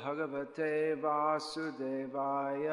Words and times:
भगवते 0.00 0.94
वासुदेवाय। 0.94 2.66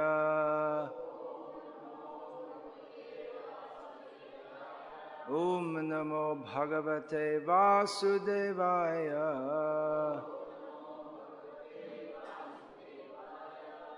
ॐ 5.30 5.66
नमो 5.88 6.26
भगवते 6.36 7.26
वासुदेवाय। 7.38 9.08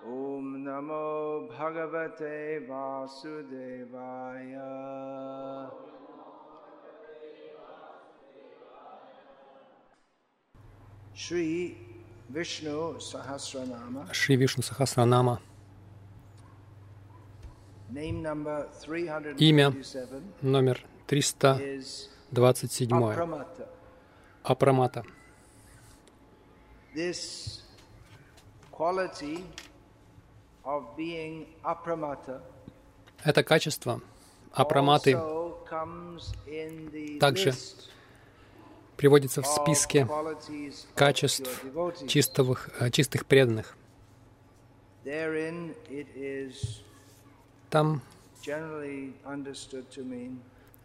ॐ 0.09 0.47
नमो 0.65 1.05
भगवते 1.51 2.35
वासुदेवाय। 2.59 4.55
श्री 11.15 11.45
Шри 14.11 14.35
Вишну 14.35 14.61
Сахасранама, 14.63 15.39
Имя 19.37 19.71
327 19.71 20.21
номер 20.41 20.85
is 21.07 22.09
327. 22.31 22.89
Apramata. 22.89 23.67
Апрамата. 24.43 25.03
Это 33.23 33.43
качество 33.43 34.01
апраматы 34.53 35.17
также 37.19 37.53
приводится 38.99 39.41
в 39.41 39.47
списке 39.47 40.05
качеств 40.93 41.63
чистых, 42.05 42.69
э, 42.81 42.91
чистых 42.91 43.25
преданных. 43.25 43.77
Там 47.69 48.01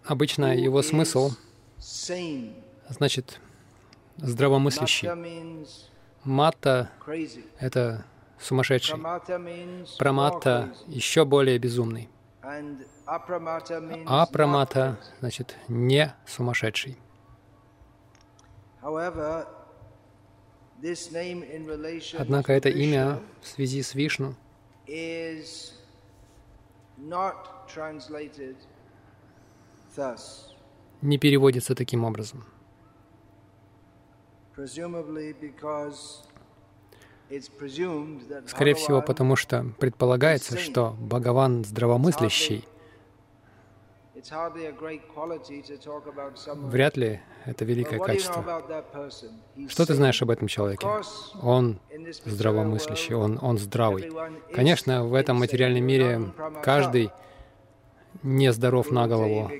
обычно 0.05 0.57
его 0.57 0.83
смысл 0.83 1.33
значит 2.89 3.41
здравомыслящий. 4.19 5.09
Мата 6.23 6.91
это 7.59 8.05
сумасшедший. 8.39 8.97
Прамата 9.99 10.73
еще 10.87 11.25
более 11.25 11.59
безумный. 11.59 12.09
And 12.45 12.87
apramata 13.07 13.81
means 13.81 14.05
А 14.07 14.25
not 14.25 14.33
прамата 14.33 14.99
crazy.— 15.01 15.19
значит 15.21 15.57
не 15.69 16.15
сумасшедший. 16.27 16.99
Однако 22.19 22.53
это 22.53 22.69
имя 22.69 23.21
в 23.41 23.47
связи 23.47 23.83
с 23.83 23.95
Вишну 23.95 24.35
не 31.03 31.19
переводится 31.19 31.75
таким 31.75 32.05
образом. 32.05 32.45
Скорее 38.47 38.75
всего, 38.75 39.03
потому 39.03 39.37
что 39.37 39.67
предполагается, 39.79 40.59
что 40.59 40.97
Бхагаван 40.99 41.65
здравомыслящий. 41.65 42.65
Вряд 46.71 46.97
ли 46.97 47.21
это 47.45 47.65
великое 47.65 47.99
качество. 47.99 48.43
Что 49.69 49.87
ты 49.87 49.95
знаешь 49.95 50.23
об 50.23 50.31
этом 50.31 50.49
человеке? 50.49 50.87
Он 51.43 51.79
здравомыслящий, 52.25 53.15
он, 53.15 53.39
он 53.43 53.59
здравый. 53.59 54.11
Конечно, 54.53 55.05
в 55.05 55.15
этом 55.15 55.39
материальном 55.39 55.85
мире 55.85 56.33
каждый 56.63 57.11
нездоров 58.23 58.91
на 58.91 59.07
голову. 59.07 59.51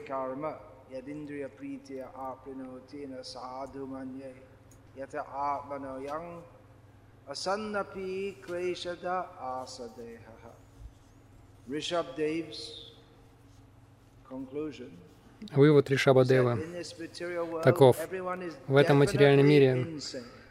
Kleshada. 8.47 9.27
Rishabh 11.67 12.15
Dev's 12.15 12.94
Вывод 15.53 15.91
Ришабадева. 15.91 16.59
таков. 17.63 17.97
В 18.67 18.77
этом 18.77 18.99
материальном 18.99 19.47
мире. 19.47 19.99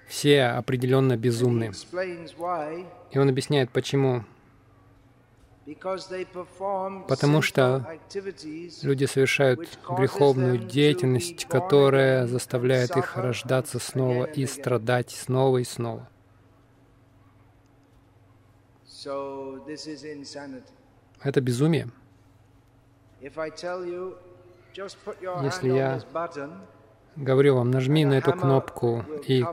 Все 0.07 0.43
определенно 0.43 1.17
безумны. 1.17 1.71
И 3.11 3.17
он 3.17 3.29
объясняет, 3.29 3.71
почему 3.71 4.23
Потому 7.07 7.41
что 7.41 7.97
люди 8.81 9.05
совершают 9.05 9.79
греховную 9.87 10.57
деятельность, 10.57 11.45
которая 11.45 12.27
заставляет 12.27 12.97
их 12.97 13.15
рождаться 13.15 13.79
снова 13.79 14.25
и 14.25 14.45
страдать 14.45 15.11
снова 15.11 15.59
и 15.59 15.63
снова. 15.63 16.09
Это 21.21 21.41
безумие. 21.41 21.89
Если 25.43 25.69
я 25.69 26.01
Говорю 27.15 27.55
вам, 27.55 27.71
нажми 27.71 28.05
на 28.05 28.15
эту 28.15 28.33
кнопку, 28.33 29.05
и 29.27 29.45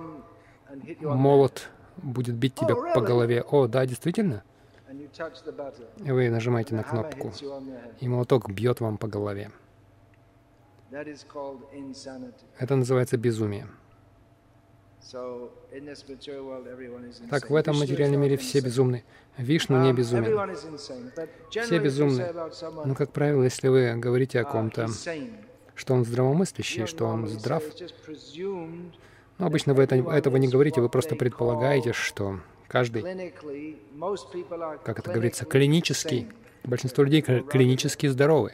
молот 1.00 1.68
будет 1.98 2.34
бить 2.34 2.54
тебя 2.54 2.74
Oh, 2.74 2.94
по 2.94 3.00
голове. 3.00 3.42
О, 3.42 3.66
да, 3.66 3.84
действительно? 3.86 4.42
И 5.98 6.10
вы 6.10 6.30
нажимаете 6.30 6.74
на 6.74 6.82
кнопку, 6.82 7.32
и 8.00 8.08
молоток 8.08 8.50
бьет 8.50 8.80
вам 8.80 8.96
по 8.96 9.06
голове. 9.06 9.50
Это 12.58 12.76
называется 12.76 13.16
безумие. 13.18 13.68
Так, 17.30 17.50
в 17.50 17.54
этом 17.54 17.78
материальном 17.78 18.20
мире 18.20 18.36
все 18.36 18.60
безумны. 18.60 19.04
Вишну 19.36 19.82
не 19.82 19.90
Um, 19.90 19.94
безумен. 19.94 20.56
Все 21.50 21.78
безумны. 21.78 22.32
Но, 22.84 22.94
как 22.94 23.12
правило, 23.12 23.42
если 23.42 23.68
вы 23.68 23.94
говорите 23.96 24.40
о 24.40 24.42
uh, 24.42 24.50
ком-то, 24.50 24.88
что 25.74 25.94
он 25.94 26.04
здравомыслящий, 26.04 26.86
что 26.86 27.06
он 27.06 27.26
здрав, 27.26 27.62
presumed 28.06 28.92
ну, 29.40 29.46
обычно 29.46 29.72
вы 29.72 29.84
это, 29.84 29.94
этого 29.96 30.36
не 30.36 30.48
говорите, 30.48 30.82
вы 30.82 30.90
просто 30.90 31.16
предполагаете, 31.16 31.94
что 31.94 32.40
каждый, 32.68 33.02
как 34.84 34.98
это 34.98 35.10
говорится, 35.10 35.46
клинический, 35.46 36.28
большинство 36.62 37.04
людей 37.04 37.22
кли- 37.22 37.48
клинически 37.48 38.06
здоровы. 38.06 38.52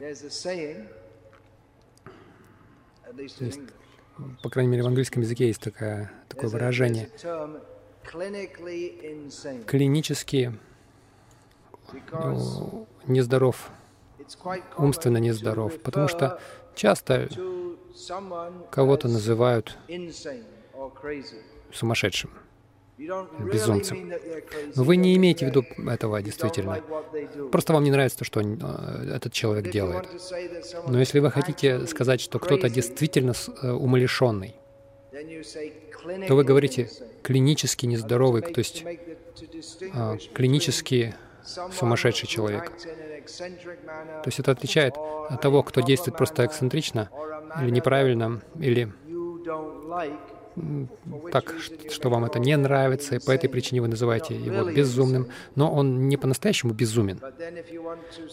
There's 3.17 3.59
По 4.43 4.51
крайней 4.51 4.71
мере, 4.71 4.83
в 4.83 4.87
английском 4.87 5.23
языке 5.23 5.49
есть 5.49 5.61
такое, 5.61 6.11
такое 6.29 6.51
выражение. 6.51 7.11
Клинически 9.67 10.53
ну, 12.13 12.87
нездоров, 13.07 13.71
умственно 14.77 15.19
нездоров, 15.19 15.81
потому 15.83 16.09
что 16.09 16.41
часто 16.75 17.29
кого-то 18.71 19.09
называют 19.09 19.77
сумасшедшим. 21.73 22.31
Безумцем. 22.99 24.11
Но 24.75 24.83
вы 24.83 24.97
не 24.97 25.15
имеете 25.17 25.47
в 25.47 25.49
виду 25.51 25.65
этого 25.91 26.23
действительно. 26.23 26.83
Просто 27.53 27.73
вам 27.75 27.85
не 27.85 27.91
нравится 27.91 28.19
то, 28.19 28.25
что 28.25 28.41
э, 28.41 29.15
этот 29.15 29.33
человек 29.35 29.71
делает. 29.71 30.09
Но 30.89 30.99
если 30.99 31.21
вы 31.21 31.31
хотите 31.31 31.87
сказать, 31.87 32.21
что 32.23 32.39
кто-то 32.39 32.71
действительно 32.71 33.35
э, 33.63 33.71
умалишенный, 33.71 34.57
то 36.27 36.35
вы 36.35 36.45
говорите 36.45 36.89
клинически 37.23 37.87
нездоровый, 37.87 38.43
то 38.43 38.59
есть 38.59 38.83
between 38.83 40.33
клинически 40.33 41.15
сумасшедший 41.45 42.29
человек. 42.29 42.73
То 43.27 44.27
есть 44.27 44.41
это 44.41 44.53
отличает 44.53 44.95
от 44.97 45.41
того, 45.41 45.63
кто 45.63 45.81
действует 45.81 46.17
просто 46.17 46.47
эксцентрично 46.47 47.11
или 47.61 47.71
неправильно, 47.71 48.41
или 48.59 48.93
так, 51.33 51.55
что 51.91 52.11
вам 52.11 52.25
это 52.25 52.39
не 52.39 52.57
нравится, 52.57 53.17
и 53.17 53.19
по 53.19 53.31
этой 53.31 53.49
причине 53.49 53.83
вы 53.83 53.89
называете 53.89 54.35
его 54.35 54.71
безумным, 54.71 55.29
но 55.55 55.73
он 55.73 56.09
не 56.09 56.17
по-настоящему 56.17 56.73
безумен. 56.73 57.21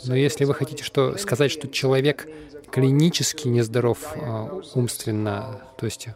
Но 0.06 0.16
если 0.16 0.46
вы 0.46 0.54
хотите 0.54 0.84
что, 0.84 1.18
сказать, 1.18 1.52
что 1.52 1.68
человек 1.68 2.28
клинически 2.72 3.48
нездоров 3.48 4.16
diagnosis 4.16 4.72
умственно, 4.76 5.62
то 5.78 5.86
есть 5.86 6.08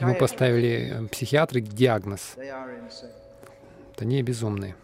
ему 0.00 0.14
поставили 0.14 0.92
э, 0.92 1.08
психиатры 1.08 1.60
диагноз, 1.60 2.36
это 2.36 4.04
не 4.04 4.22
безумные. 4.22 4.76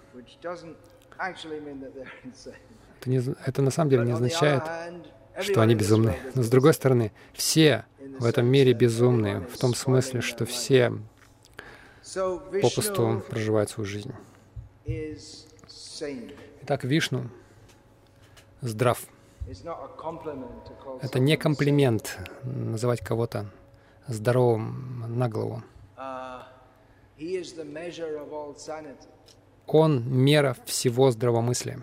Это, 3.01 3.11
не, 3.11 3.19
это 3.47 3.63
на 3.63 3.71
самом 3.71 3.91
деле 3.91 4.05
не 4.05 4.13
означает, 4.13 4.63
что 5.41 5.61
они 5.63 5.75
безумны. 5.75 6.17
Но 6.35 6.43
с 6.43 6.49
другой 6.49 6.75
стороны, 6.75 7.13
все 7.33 7.85
в 8.19 8.25
этом 8.25 8.47
мире 8.47 8.73
безумные, 8.73 9.41
в 9.41 9.59
том 9.59 9.75
смысле, 9.75 10.21
что 10.21 10.47
все 10.47 10.93
попросту 12.63 13.23
проживает 13.29 13.71
свою 13.71 13.87
жизнь. 13.87 14.13
Итак, 16.63 16.85
Вишну 16.85 17.31
здрав. 18.65 19.01
Это 21.03 21.19
не 21.19 21.37
комплимент 21.37 22.19
называть 22.43 23.01
кого-то 23.01 23.47
здоровым 24.07 25.05
на 25.19 25.29
голову. 25.29 25.63
Он 29.67 30.25
мера 30.25 30.57
всего 30.65 31.11
здравомыслия. 31.11 31.79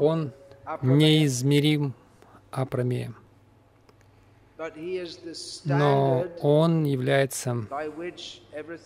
Он 0.00 0.32
неизмерим 0.82 1.94
апромеем. 2.62 3.16
Но 5.64 6.26
он 6.40 6.84
является 6.84 7.66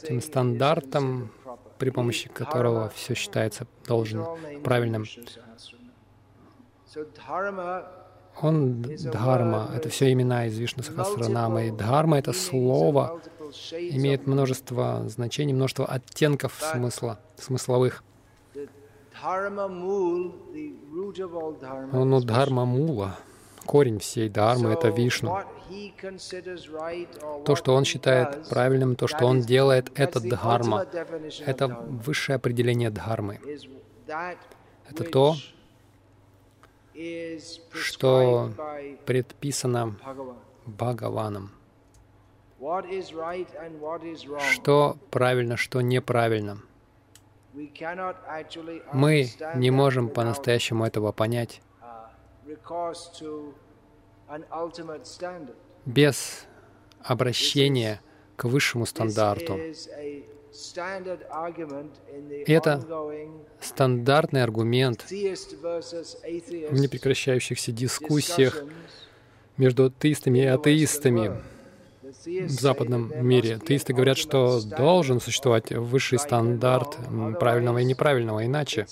тем 0.07 0.21
стандартом, 0.21 1.31
при 1.79 1.91
помощи 1.91 2.29
которого 2.29 2.89
все 2.89 3.15
считается 3.15 3.67
должным, 3.87 4.27
правильным. 4.65 5.05
Он 8.41 8.83
Дхарма, 8.83 9.71
это 9.75 9.89
все 9.89 10.13
имена 10.13 10.47
из 10.47 10.59
Вишну 10.59 10.83
Сахасранамы. 10.83 11.69
И 11.69 11.71
Дхарма— 11.71 12.19
это 12.21 12.33
слово, 12.33 13.21
имеет 13.73 14.27
множество 14.27 15.05
значений, 15.09 15.53
множество 15.53 15.87
оттенков 15.87 16.55
смысла, 16.61 17.19
смысловых. 17.37 18.03
Ну, 21.93 22.21
Дхарма 22.21 22.65
Мула, 22.65 23.19
корень 23.69 23.99
всей 23.99 24.31
Дхармы— 24.31 24.73
это 24.73 24.89
Вишну. 24.89 25.39
То, 27.45 27.55
что 27.55 27.75
он 27.75 27.85
считает 27.85 28.49
правильным, 28.49 28.97
то, 28.97 29.07
что 29.07 29.27
он 29.27 29.43
делает, 29.43 29.93
это 29.95 30.21
Дхарма. 30.21 30.87
Это 31.47 31.69
высшее 32.07 32.37
определение 32.37 32.91
Дхармы. 32.91 33.39
Это 34.91 35.05
то, 35.05 35.35
что 37.75 38.51
предписано 39.05 39.97
Бхагаваном. 40.65 41.53
Что 44.51 44.97
правильно, 45.11 45.57
что 45.59 45.83
неправильно. 45.83 46.59
Мы 48.93 49.29
не 49.57 49.71
можем 49.71 50.09
по-настоящему 50.09 50.87
этого 50.87 51.13
понять 51.13 51.61
без 55.85 56.47
обращения 57.03 58.01
к 58.37 58.45
высшему 58.45 58.87
стандарту. 58.87 59.59
Это 62.47 62.83
стандартный 63.61 64.43
аргумент 64.43 65.03
в 65.03 65.15
непрекращающихся 66.73 67.73
дискуссиях 67.73 68.65
между 69.57 69.91
теистами 69.91 70.39
и 70.41 70.47
атеистами 70.47 71.41
в 72.03 72.49
западном 72.49 73.13
мире. 73.27 73.59
Теисты 73.67 73.93
говорят, 73.93 74.17
что 74.19 74.61
должен 74.63 75.21
существовать 75.21 75.71
высший 75.73 76.19
стандарт 76.19 76.97
правильного 77.39 77.79
и 77.79 77.85
неправильного, 77.85 78.47
иначе 78.47 78.87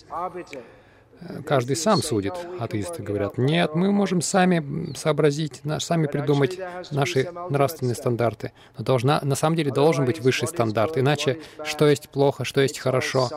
каждый 1.45 1.77
сам 1.77 2.03
судит. 2.03 2.35
Атеисты 2.59 3.03
говорят, 3.03 3.39
нет, 3.39 3.75
мы 3.75 3.93
можем 3.93 4.21
сами 4.21 4.95
сообразить, 4.95 5.63
сами 5.79 6.07
придумать 6.07 6.59
наши 6.91 7.31
нравственные 7.51 7.95
стандарты. 7.95 8.53
Но 8.77 8.85
должна, 8.85 9.21
на 9.23 9.35
самом 9.35 9.57
деле 9.57 9.71
должен 9.71 10.05
быть 10.05 10.21
высший 10.21 10.49
стандарт. 10.49 10.99
Иначе 10.99 11.41
что 11.65 11.89
есть 11.89 12.09
плохо, 12.09 12.45
что 12.45 12.61
есть 12.61 12.79
хорошо, 12.79 13.29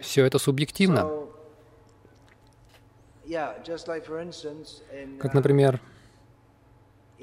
все 0.00 0.24
это 0.24 0.38
субъективно. 0.38 1.10
Как, 5.20 5.34
например, 5.34 5.80
в 7.18 7.22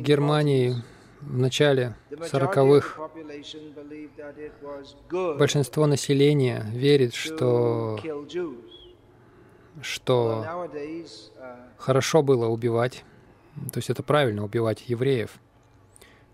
Германии 0.00 0.74
в 1.20 1.38
начале 1.38 1.96
40-х 2.10 3.08
большинство 5.38 5.86
населения 5.86 6.64
верит, 6.72 7.14
что, 7.14 7.98
что 9.82 10.68
хорошо 11.76 12.22
было 12.22 12.46
убивать, 12.48 13.04
то 13.72 13.78
есть 13.78 13.90
это 13.90 14.02
правильно 14.02 14.44
убивать 14.44 14.88
евреев. 14.88 15.38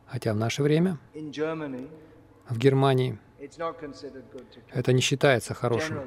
Хотя 0.06 0.33
в 0.33 0.37
наше 0.37 0.62
время 0.62 0.99
в 2.49 2.59
Германии 2.59 3.19
это 4.73 4.93
не 4.93 5.00
считается 5.00 5.55
хорошим 5.55 6.00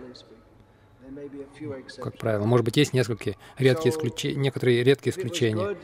как 1.98 2.18
правило. 2.18 2.46
Может 2.46 2.66
быть, 2.66 2.78
есть 2.78 2.94
несколько 2.94 3.36
редкие 3.58 3.94
исключения, 3.94 4.36
некоторые 4.36 4.84
редкие 4.84 5.12
исключения. 5.12 5.76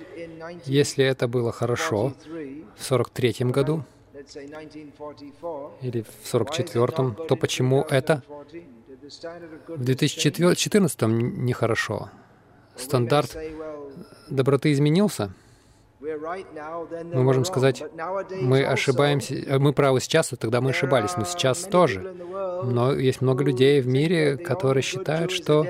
Если 0.65 1.05
это 1.05 1.27
было 1.27 1.51
хорошо 1.51 2.13
в 2.77 2.83
43 2.83 3.51
году 3.51 3.83
или 5.81 6.01
в 6.01 6.27
44 6.27 6.87
то 7.27 7.35
почему 7.35 7.81
это 7.83 8.23
в 9.67 9.83
2014 9.83 11.01
нехорошо? 11.01 12.09
Стандарт 12.75 13.37
доброты 14.29 14.71
изменился? 14.71 15.33
Мы 16.05 17.23
можем 17.23 17.45
сказать, 17.45 17.83
мы 18.41 18.63
ошибаемся, 18.63 19.35
э, 19.35 19.57
мы 19.57 19.73
правы 19.73 19.99
сейчас, 20.01 20.33
и 20.33 20.35
тогда 20.35 20.61
мы 20.61 20.69
ошибались, 20.69 21.17
но 21.17 21.25
сейчас 21.25 21.63
тоже. 21.63 22.01
Но 22.63 22.93
есть 22.93 23.21
много 23.21 23.43
людей 23.43 23.81
в 23.81 23.87
мире, 23.87 24.37
которые 24.37 24.83
считают, 24.83 25.31
что 25.31 25.65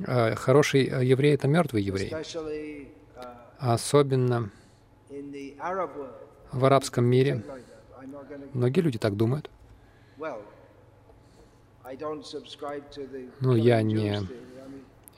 э, 0.00 0.34
хороший 0.34 0.86
э, 0.86 1.04
еврей— 1.04 1.34
это 1.34 1.48
мертвый 1.48 1.82
еврей. 1.82 2.12
Особенно 3.58 4.50
в 6.52 6.64
арабском 6.64 7.04
мире. 7.04 7.42
Многие 8.52 8.80
люди 8.80 8.98
так 8.98 9.16
думают. 9.16 9.50
Ну, 13.40 13.56
я 13.56 13.82
не, 13.82 14.20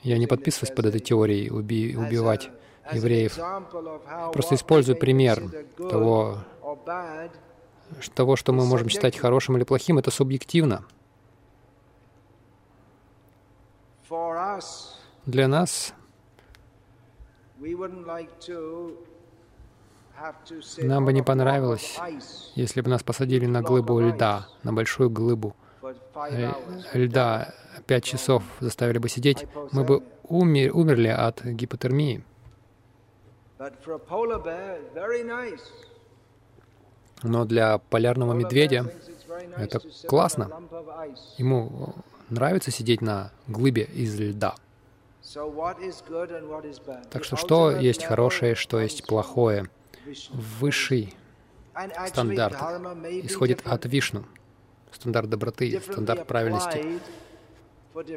я 0.03 0.17
не 0.17 0.27
подписываюсь 0.27 0.73
под 0.73 0.85
этой 0.85 1.01
теорией 1.01 1.49
уби, 1.49 1.97
убивать 1.97 2.49
евреев. 2.91 3.37
Просто 4.33 4.55
использую 4.55 4.97
пример 4.97 5.41
того, 5.77 6.39
того, 8.15 8.35
что 8.35 8.53
мы 8.53 8.65
можем 8.65 8.89
считать 8.89 9.17
хорошим 9.17 9.57
или 9.57 9.63
плохим, 9.63 9.97
это 9.97 10.11
субъективно. 10.11 10.83
Для 15.25 15.47
нас 15.47 15.93
нам 20.77 21.05
бы 21.05 21.13
не 21.13 21.23
понравилось, 21.23 21.99
если 22.55 22.81
бы 22.81 22.89
нас 22.89 23.03
посадили 23.03 23.45
на 23.45 23.61
глыбу 23.61 23.99
льда, 23.99 24.47
на 24.63 24.73
большую 24.73 25.09
глыбу 25.09 25.55
э, 25.81 26.51
льда, 26.93 27.53
пять 27.87 28.03
часов 28.03 28.43
заставили 28.59 28.97
бы 28.97 29.09
сидеть, 29.09 29.45
мы 29.71 29.83
бы 29.83 30.03
умер, 30.23 30.75
умерли 30.75 31.07
от 31.07 31.43
гипотермии. 31.43 32.23
Но 37.21 37.45
для 37.45 37.77
полярного 37.77 38.33
медведя 38.33 38.91
это 39.55 39.81
классно. 40.07 40.49
Ему 41.37 41.93
нравится 42.29 42.71
сидеть 42.71 43.01
на 43.01 43.31
глыбе 43.47 43.83
из 43.83 44.19
льда. 44.19 44.55
Так 47.11 47.23
что 47.23 47.35
что 47.35 47.71
есть 47.71 48.03
хорошее, 48.03 48.55
что 48.55 48.79
есть 48.79 49.05
плохое? 49.05 49.69
Высший 50.31 51.13
стандарт 52.07 52.55
исходит 53.23 53.61
от 53.65 53.85
Вишну, 53.85 54.25
стандарт 54.91 55.29
доброты, 55.29 55.79
стандарт 55.79 56.25
правильности. 56.25 56.99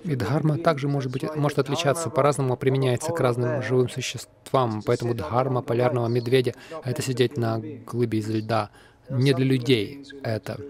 И 0.05 0.15
дхарма 0.15 0.59
также 0.59 0.89
может, 0.89 1.11
быть, 1.11 1.25
может 1.35 1.59
отличаться, 1.59 2.11
по-разному 2.11 2.57
применяется 2.57 3.13
к 3.13 3.21
разным 3.21 3.63
живым 3.63 3.89
существам. 3.89 4.83
Поэтому 4.85 5.15
дхарма 5.15 5.63
полярного 5.63 6.07
медведя— 6.09 6.55
это 6.85 7.03
сидеть 7.03 7.37
на 7.37 7.59
глыбе 7.59 8.19
из 8.19 8.29
льда. 8.29 8.71
Не 9.11 9.33
для 9.33 9.45
людей 9.45 10.07
это. 10.23 10.61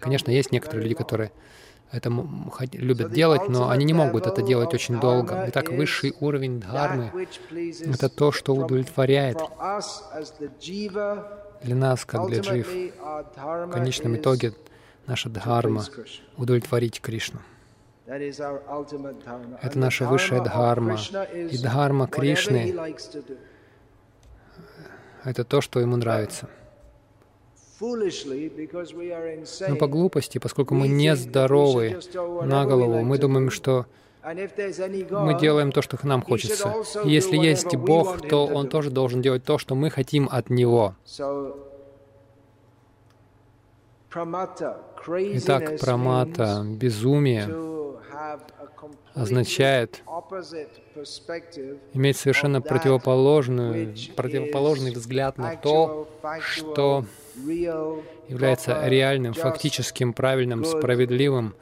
Конечно, 0.00 0.30
есть 0.30 0.52
некоторые 0.52 0.84
люди, 0.84 0.94
которые 0.94 1.32
это 1.90 2.12
любят 2.72 3.12
делать, 3.12 3.48
но 3.48 3.70
они 3.70 3.84
не 3.84 3.94
могут 3.94 4.26
это 4.26 4.42
делать 4.42 4.74
очень 4.74 5.00
долго. 5.00 5.44
Итак, 5.48 5.70
высший 5.70 6.14
уровень 6.20 6.60
дхармы— 6.60 7.26
это 7.84 8.08
то, 8.08 8.32
что 8.32 8.54
удовлетворяет 8.54 9.38
для 11.62 11.74
нас, 11.74 12.04
как 12.04 12.28
для 12.28 12.40
джив. 12.40 12.68
В 12.68 13.70
конечном 13.70 14.16
итоге 14.16 14.54
наша 15.06 15.28
дхарма— 15.28 15.84
удовлетворить 16.36 17.00
Кришну. 17.00 17.40
Это 18.08 19.78
наша 19.78 20.06
высшая 20.06 20.40
дхарма. 20.40 20.98
И 21.34 21.58
дхарма 21.58 22.06
Кришны 22.06 22.74
это 25.24 25.44
то, 25.44 25.60
что 25.60 25.80
ему 25.80 25.96
нравится. 25.96 26.48
Но 29.68 29.76
по 29.76 29.86
глупости, 29.86 30.38
поскольку 30.38 30.74
мы 30.74 30.88
не 30.88 31.14
здоровы 31.14 32.00
на 32.44 32.64
голову, 32.64 33.02
мы 33.02 33.18
думаем, 33.18 33.50
что 33.50 33.86
мы 34.24 35.38
делаем 35.38 35.70
то, 35.70 35.82
что 35.82 35.98
нам 36.02 36.22
хочется. 36.22 36.74
И 37.04 37.10
если 37.10 37.36
есть 37.36 37.76
Бог, 37.76 38.26
то 38.26 38.46
Он 38.46 38.68
тоже 38.68 38.90
должен 38.90 39.22
делать 39.22 39.44
то, 39.44 39.58
что 39.58 39.74
мы 39.74 39.90
хотим 39.90 40.28
от 40.30 40.50
Него. 40.50 40.96
Итак, 45.34 45.78
прамата, 45.80 46.64
безумие, 46.64 47.77
означает 49.14 50.02
иметь 51.92 52.16
совершенно 52.16 52.60
противоположную, 52.60 53.94
противоположный 54.16 54.92
взгляд 54.92 55.38
на 55.38 55.56
то, 55.56 56.08
что 56.40 57.04
является 58.28 58.86
реальным, 58.86 59.34
фактическим, 59.34 60.12
правильным, 60.12 60.64
справедливым, 60.64 61.54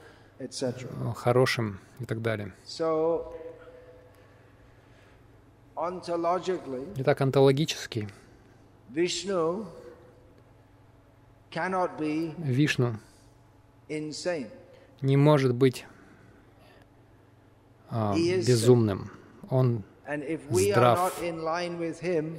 хорошим 1.14 1.80
и 2.00 2.04
так 2.04 2.23
далее. 2.23 2.52
Итак, 6.96 7.20
онтологически 7.20 8.08
Вишну 12.38 12.96
не 15.00 15.16
может 15.16 15.54
быть 15.54 15.87
безумным. 17.90 19.11
Он 19.50 19.83
здрав. 20.50 21.23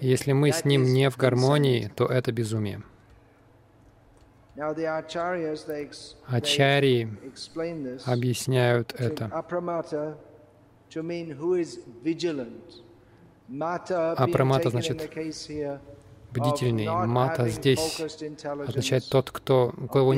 Если 0.01 0.31
мы 0.31 0.51
с 0.51 0.65
ним 0.65 0.83
не 0.83 1.09
в 1.09 1.17
гармонии, 1.17 1.91
то 1.95 2.05
это 2.05 2.31
безумие. 2.31 2.81
Ачарьи 6.27 7.09
объясняют 8.05 8.93
это. 8.97 9.25
Апрамата 14.17 14.69
значит 14.69 15.09
бдительный. 16.37 16.87
Мата 17.07 17.47
здесь 17.49 18.01
означает 18.67 19.09
тот, 19.09 19.31
кто, 19.31 19.73
у 19.77 19.87
кого 19.87 20.13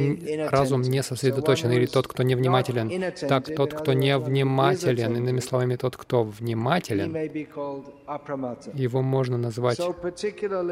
разум 0.50 0.82
не 0.82 1.04
сосредоточен, 1.04 1.72
или 1.72 1.86
тот, 1.86 2.08
кто 2.08 2.24
невнимателен. 2.24 3.14
Так, 3.28 3.56
тот, 3.56 3.74
кто 3.74 3.94
невнимателен, 3.94 5.16
иными 5.16 5.40
словами, 5.40 5.76
тот, 5.76 5.98
кто 5.98 6.24
внимателен, 6.24 7.16
его 8.74 9.02
можно 9.02 9.38
назвать 9.38 9.80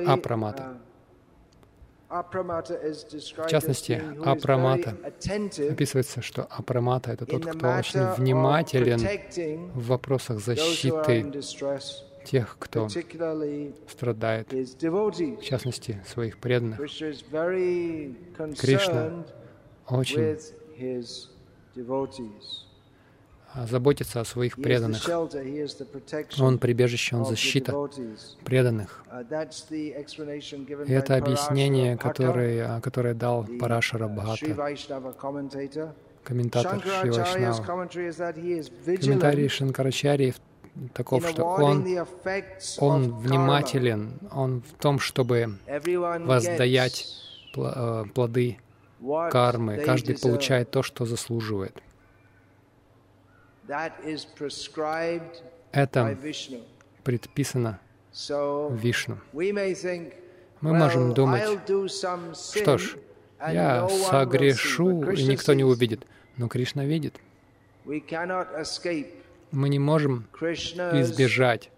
апрамата. 0.07 0.77
В 2.09 3.47
частности, 3.49 4.01
апрамата 4.23 4.95
описывается, 5.69 6.21
что 6.21 6.43
апрамата— 6.43 7.11
это 7.13 7.25
тот, 7.25 7.45
кто 7.45 7.67
очень 7.67 7.99
внимателен 8.15 8.99
в 9.73 9.87
вопросах 9.87 10.39
защиты 10.39 11.25
тех, 12.27 12.57
кто 12.59 12.87
страдает, 13.87 14.51
в 14.51 15.41
частности, 15.41 16.03
своих 16.05 16.37
преданных. 16.37 16.79
Кришна 18.59 19.25
очень 19.87 20.37
заботится 23.65 24.21
о 24.21 24.25
своих 24.25 24.55
преданных. 24.55 25.07
Он 26.39 26.59
прибежище, 26.59 27.15
он 27.15 27.25
защита 27.25 27.73
преданных. 28.43 29.03
И 30.85 30.93
это 30.93 31.15
объяснение, 31.15 31.97
которое, 31.97 32.81
которое 32.81 33.13
дал 33.13 33.47
Парашара 33.59 34.07
Бхата, 34.07 34.45
комментатор 36.23 36.81
Шри 36.81 37.09
Вайшнава. 37.09 37.87
Комментарий 38.83 39.47
Шанкарачари 39.47 40.35
таков, 40.93 41.27
что 41.27 41.43
он, 41.43 41.85
он 42.79 43.13
внимателен, 43.19 44.19
он 44.31 44.61
в 44.61 44.73
том, 44.81 44.99
чтобы 44.99 45.57
воздаять 46.25 47.07
э, 47.55 48.05
плоды 48.13 48.57
кармы. 49.31 49.77
Каждый 49.77 50.17
получает 50.17 50.71
то, 50.71 50.83
что 50.83 51.05
заслуживает. 51.05 51.81
Это 55.71 56.17
предписано 57.03 57.79
Вишну. 58.71 59.17
Мы 60.61 60.73
можем 60.73 61.13
думать, 61.13 61.43
что 62.53 62.77
ж, 62.77 62.97
я 63.39 63.87
согрешу, 63.89 65.11
и 65.11 65.23
никто 65.23 65.53
не 65.53 65.63
увидит. 65.63 66.05
Но 66.37 66.47
Кришна 66.47 66.85
видит. 66.85 67.15
Мы 69.51 69.69
не 69.69 69.79
можем 69.79 70.27
избежать. 70.39 71.71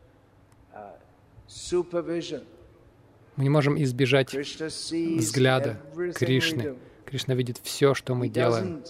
Мы 3.36 3.44
не 3.44 3.50
можем 3.50 3.82
избежать 3.82 4.34
взгляда 4.34 5.80
Кришны. 6.16 6.76
Кришна 7.06 7.34
видит 7.34 7.60
все, 7.64 7.94
что 7.94 8.16
мы 8.16 8.28
делаем. 8.30 8.84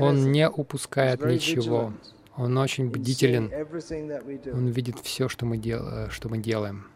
Он 0.00 0.32
не 0.32 0.48
упускает 0.48 1.24
ничего. 1.24 1.92
Он 2.36 2.56
очень 2.58 2.88
бдителен. 2.90 3.52
Он 4.52 4.68
видит 4.68 4.98
все, 5.00 5.28
что 5.28 5.44
мы, 5.44 5.58
дел... 5.58 6.08
что 6.10 6.28
мы 6.28 6.38
делаем. 6.38 6.86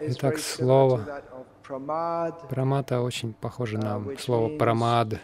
Итак, 0.00 0.38
слово 0.38 1.22
прамата 2.48 3.00
очень 3.00 3.32
похоже 3.32 3.78
на 3.78 4.04
слово 4.18 4.56
прамад. 4.58 5.20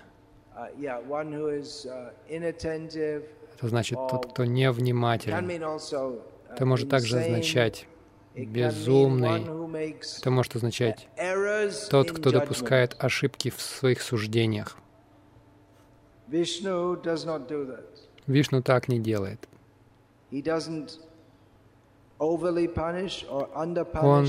Это 3.56 3.68
значит 3.68 3.98
тот, 4.10 4.32
кто 4.32 4.44
невнимателен. 4.44 5.50
Это 6.50 6.66
может 6.66 6.88
также 6.88 7.18
означать 7.20 7.86
безумный. 8.34 9.42
Это 10.18 10.30
может 10.30 10.56
означать 10.56 11.08
тот, 11.90 12.12
кто 12.12 12.30
допускает 12.30 12.96
ошибки 12.98 13.50
в 13.50 13.60
своих 13.60 14.02
суждениях. 14.02 14.76
Вишну 18.26 18.62
так 18.62 18.88
не 18.88 18.98
делает. 18.98 19.48
Он 24.02 24.26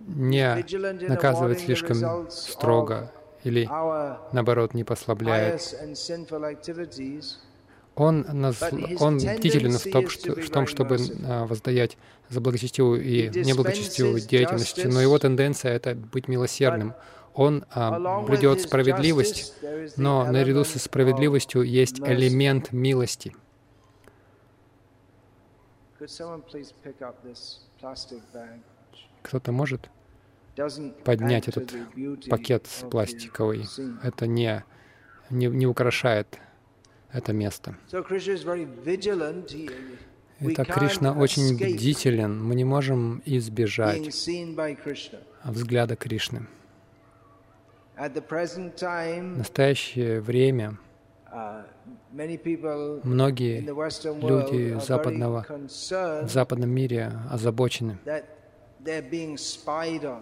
не 0.00 1.08
наказывает 1.08 1.60
слишком 1.60 2.30
строго 2.30 3.12
или, 3.46 3.64
наоборот, 4.32 4.74
не 4.74 4.84
послабляет. 4.84 5.62
Он, 7.94 8.26
нас, 8.30 8.62
он 9.00 9.16
бдителен 9.16 9.78
в 9.78 9.90
том, 9.90 10.08
что, 10.10 10.34
в 10.34 10.50
том, 10.50 10.66
чтобы 10.66 10.98
а, 11.24 11.46
воздаять 11.46 11.96
за 12.28 12.42
благочестивую 12.42 13.02
и 13.02 13.28
неблагочестивую 13.28 14.20
деятельность, 14.20 14.84
но 14.84 15.00
его 15.00 15.18
тенденция— 15.18 15.72
это 15.76 15.94
быть 15.94 16.28
милосердным. 16.28 16.92
Он 17.32 17.64
а, 17.70 18.20
блюдет 18.20 18.60
справедливость, 18.60 19.54
но 19.96 20.30
наряду 20.30 20.64
со 20.64 20.78
справедливостью 20.78 21.62
есть 21.62 22.00
элемент 22.00 22.72
милости. 22.72 23.34
Кто-то 29.22 29.52
может 29.52 29.90
поднять 31.04 31.48
этот 31.48 31.72
пакет 32.28 32.68
пластиковый? 32.90 33.66
Это 34.02 34.26
не, 34.26 34.64
не, 35.30 35.46
не 35.46 35.66
украшает 35.66 36.38
это 37.12 37.32
место. 37.32 37.76
Итак, 40.38 40.66
Кришна 40.68 41.12
очень 41.12 41.56
бдителен. 41.56 42.44
Мы 42.44 42.54
не 42.54 42.64
можем 42.64 43.22
избежать 43.24 44.14
взгляда 45.44 45.96
Кришны. 45.96 46.46
В 47.96 49.38
настоящее 49.38 50.20
время 50.20 50.76
uh, 51.32 51.64
многие 53.02 53.60
люди 53.60 54.78
западного, 54.78 55.46
в 55.48 56.28
западном 56.28 56.68
мире 56.68 57.12
озабочены 57.30 57.98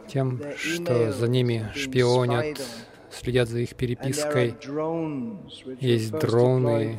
тем, 0.09 0.41
что 0.57 1.13
за 1.13 1.29
ними 1.29 1.71
шпионят, 1.75 2.61
следят 3.11 3.49
за 3.49 3.61
их 3.61 3.75
перепиской. 3.75 4.57
Есть 5.81 6.11
дроны, 6.13 6.99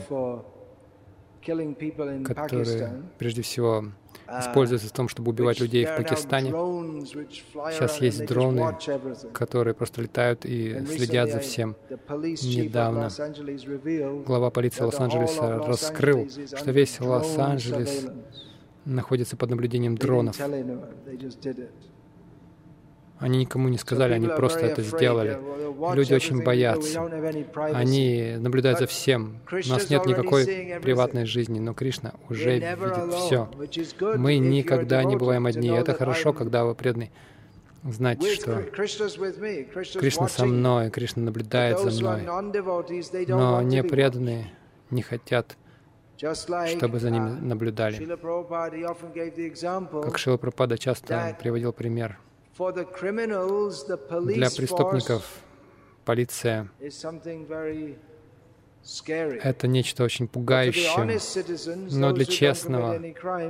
которые 2.24 3.04
прежде 3.18 3.42
всего 3.42 3.86
используются 4.28 4.90
в 4.90 4.92
том, 4.92 5.08
чтобы 5.08 5.30
убивать 5.30 5.60
людей 5.60 5.86
в 5.86 5.96
Пакистане. 5.96 6.50
Сейчас 7.72 8.02
есть 8.02 8.26
дроны, 8.26 8.76
которые 9.34 9.74
просто 9.76 10.02
летают 10.02 10.46
и 10.46 10.84
следят 10.86 11.32
за 11.32 11.40
всем. 11.40 11.76
Недавно 12.42 13.10
глава 14.26 14.50
полиции 14.50 14.84
Лос-Анджелеса 14.84 15.60
раскрыл, 15.60 16.28
что 16.30 16.72
весь 16.72 17.00
Лос-Анджелес 17.00 18.08
находится 18.86 19.36
под 19.36 19.50
наблюдением 19.50 19.98
дронов. 19.98 20.40
Они 23.18 23.40
никому 23.40 23.70
не 23.70 23.78
сказали, 23.78 24.14
они 24.14 24.28
просто 24.28 24.66
это 24.66 24.82
сделали. 24.82 25.40
Люди 25.96 26.14
очень 26.14 26.44
боятся. 26.44 27.02
Они 27.74 28.36
наблюдают 28.38 28.80
за 28.80 28.88
всем. 28.88 29.40
У 29.52 29.70
нас 29.70 29.90
нет 29.90 30.06
никакой 30.06 30.46
приватной 30.82 31.26
жизни, 31.26 31.60
но 31.60 31.74
Кришна 31.74 32.14
уже 32.30 32.60
видит 32.60 33.14
все. 33.14 33.50
Мы 34.18 34.38
никогда 34.38 35.04
не 35.04 35.16
бываем 35.16 35.46
одни. 35.46 35.70
Это 35.70 35.94
хорошо, 35.94 36.34
когда 36.34 36.66
вы 36.66 36.76
преданный. 36.76 37.12
Знать, 37.84 38.26
что 38.26 38.64
Кришна 40.00 40.28
со 40.28 40.46
мной, 40.46 40.90
Кришна 40.90 41.22
наблюдает 41.22 41.80
за 41.80 41.92
мной. 42.02 42.24
Но 43.28 43.62
не 43.62 43.84
преданные 43.84 44.52
не 44.90 45.04
хотят, 45.04 45.56
чтобы 46.34 47.00
за 47.00 47.10
ними 47.10 47.30
наблюдали. 47.40 47.98
Как 50.04 50.18
Шила 50.18 50.38
Прабхупада 50.38 50.78
часто 50.78 51.38
приводил 51.40 51.74
пример— 51.74 52.18
для 52.58 54.50
преступников 54.50 55.26
полиция— 56.06 56.70
это 59.44 59.68
нечто 59.68 60.04
очень 60.06 60.28
пугающее. 60.30 61.20
Но 61.92 62.14
для 62.14 62.24
честного 62.24 62.98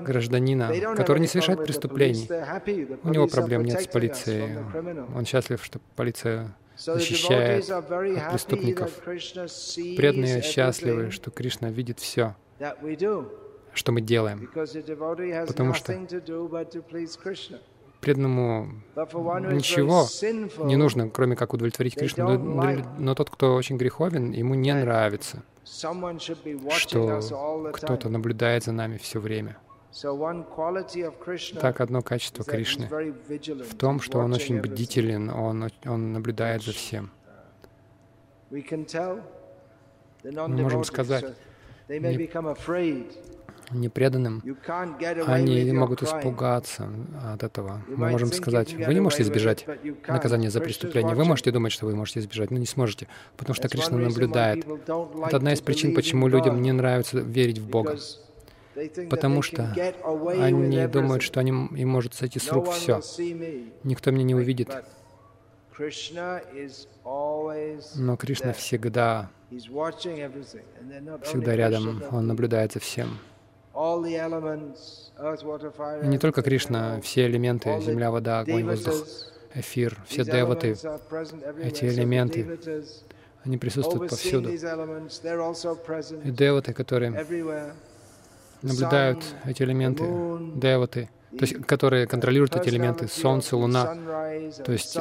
гражданина, 0.02 0.72
который 0.96 1.20
не 1.20 1.28
совершает 1.28 1.64
преступлений, 1.64 2.28
у 3.04 3.10
него 3.10 3.28
проблем 3.28 3.64
нет 3.64 3.82
с 3.82 3.88
полицией. 3.88 4.58
Он 5.16 5.26
счастлив, 5.26 5.64
что 5.64 5.80
полиция 5.96 6.56
защищает 6.76 7.70
от 7.70 8.32
преступников. 8.32 8.92
Преданные 9.98 10.42
счастливы, 10.42 11.12
что 11.12 11.30
Кришна 11.30 11.70
видит 11.70 12.00
все, 12.00 12.36
что 13.74 13.92
мы 13.92 14.02
делаем, 14.02 14.50
потому 15.48 15.74
что 15.74 15.94
преданному 18.06 18.70
ничего 18.96 20.06
не 20.66 20.76
нужно, 20.76 21.10
кроме 21.10 21.36
как 21.36 21.54
удовлетворить 21.54 21.96
Кришну. 21.96 22.38
Но, 22.38 22.76
но 23.00 23.16
тот, 23.16 23.30
кто 23.32 23.56
очень 23.56 23.78
греховен, 23.78 24.32
ему 24.32 24.54
не 24.54 24.74
нравится, 24.74 25.44
что 25.64 27.20
кто-то 27.74 28.10
наблюдает 28.10 28.64
за 28.64 28.72
нами 28.74 28.98
все 28.98 29.20
время. 29.20 29.58
Так, 31.62 31.82
одно 31.82 32.02
качество 32.02 32.44
Кришны 32.44 32.90
в 32.90 33.76
том, 33.76 34.02
что 34.02 34.20
он 34.20 34.34
очень 34.34 34.60
бдителен, 34.60 35.30
он, 35.30 35.72
он 35.86 36.14
наблюдает 36.14 36.64
за 36.64 36.74
всем. 36.74 37.12
Мы 38.52 38.62
можем 40.48 40.84
сказать, 40.84 41.26
непреданным, 43.72 44.44
они 45.26 45.72
могут 45.72 46.04
испугаться 46.04 46.90
от 47.24 47.44
этого. 47.44 47.82
Мы 47.88 48.12
можем 48.12 48.32
сказать, 48.32 48.74
вы 48.74 48.94
не 48.94 49.00
можете 49.00 49.24
избежать 49.24 49.66
наказания 50.08 50.50
за 50.50 50.62
преступление. 50.62 51.16
Вы 51.16 51.26
можете 51.26 51.52
думать, 51.52 51.72
что 51.72 51.86
вы 51.86 51.96
можете 51.96 52.20
избежать, 52.20 52.52
но 52.52 52.58
не 52.58 52.66
сможете, 52.66 53.08
потому 53.38 53.56
что 53.56 53.68
Кришна 53.68 53.98
наблюдает. 53.98 54.66
Это 54.66 55.38
одна 55.38 55.54
из 55.54 55.62
причин, 55.62 55.96
почему 55.96 56.28
людям 56.28 56.62
не 56.62 56.72
нравится 56.72 57.20
верить 57.20 57.60
в 57.60 57.68
Бога. 57.68 57.98
Потому 59.10 59.42
что 59.42 59.74
они 60.38 60.88
думают, 60.88 61.24
что 61.24 61.40
они, 61.40 61.52
им 61.52 61.90
может 61.90 62.14
сойти 62.14 62.40
с 62.40 62.52
рук 62.52 62.72
все. 62.72 63.02
Никто 63.84 64.12
меня 64.12 64.24
не 64.24 64.36
увидит. 64.36 64.70
Но 67.96 68.18
Кришна 68.18 68.54
всегда, 68.54 69.30
всегда 71.24 71.56
рядом, 71.56 72.04
Он 72.12 72.28
наблюдает 72.28 72.74
за 72.74 72.80
всем. 72.80 73.20
И 76.04 76.08
не 76.08 76.18
только 76.18 76.42
Кришна, 76.42 77.00
все 77.02 77.26
элементы, 77.28 77.80
земля, 77.82 78.10
вода, 78.10 78.40
огонь, 78.40 78.64
воздух, 78.64 79.06
эфир, 79.54 79.98
все 80.08 80.24
деваты, 80.24 80.78
эти 81.62 81.86
элементы, 81.86 82.60
они 83.44 83.58
присутствуют 83.58 84.10
повсюду. 84.10 84.50
И 84.50 86.32
деваты, 86.32 86.74
которые 86.74 87.12
наблюдают 88.62 89.24
эти 89.46 89.64
элементы, 89.64 90.06
деваты, 90.56 91.10
то 91.32 91.42
есть, 91.42 91.66
которые 91.66 92.08
контролируют 92.08 92.56
эти 92.56 92.70
элементы, 92.70 93.08
солнце, 93.10 93.58
луна, 93.58 93.98
то 94.64 94.72
есть 94.72 94.98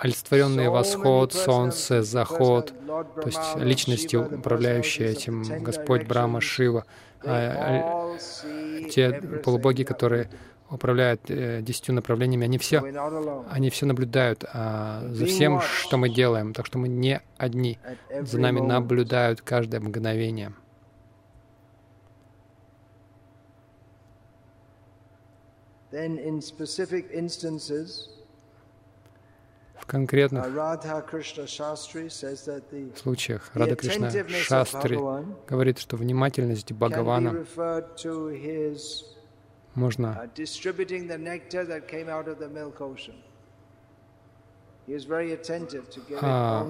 олицетворенный 0.00 0.68
восход, 0.68 1.32
солнце, 1.32 2.02
заход, 2.02 2.72
то 2.86 3.26
есть 3.26 3.56
личности, 3.56 4.16
управляющие 4.16 5.08
этим, 5.10 5.62
Господь, 5.62 6.06
Брама, 6.06 6.40
Шива, 6.40 6.86
а, 7.22 8.16
а, 8.16 8.88
те 8.88 9.12
полубоги, 9.44 9.82
которые 9.84 10.30
управляют 10.70 11.22
э, 11.28 11.60
десятью 11.62 11.94
направлениями, 11.96 12.44
они 12.44 12.56
все, 12.56 12.78
они 13.50 13.70
все 13.70 13.86
наблюдают 13.86 14.44
а, 14.52 15.02
за 15.10 15.26
всем, 15.26 15.60
что 15.60 15.96
мы 15.96 16.08
делаем, 16.08 16.54
так 16.54 16.64
что 16.64 16.78
мы 16.78 16.88
не 16.88 17.20
одни, 17.36 17.78
за 18.22 18.38
нами 18.38 18.60
наблюдают 18.60 19.42
каждое 19.42 19.80
мгновение. 19.80 20.52
Then 25.92 26.18
in 26.24 26.40
specific 26.40 27.10
instances, 27.12 28.08
конкретных 29.90 30.46
случаях. 32.96 33.50
Рада 33.54 33.74
Кришна 33.74 34.10
Шастри 34.28 34.98
говорит, 35.48 35.78
что 35.78 35.96
внимательность 35.96 36.72
Бхагавана 36.72 37.44
можно 39.74 40.28
а, 46.20 46.66